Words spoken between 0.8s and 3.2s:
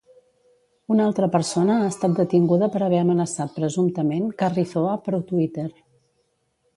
Una altra persona ha estat detinguda per haver